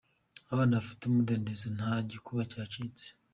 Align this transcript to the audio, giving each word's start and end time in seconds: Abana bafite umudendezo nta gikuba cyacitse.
Abana 0.51 0.77
bafite 0.79 1.01
umudendezo 1.05 1.65
nta 1.77 1.91
gikuba 2.09 2.41
cyacitse. 2.51 3.05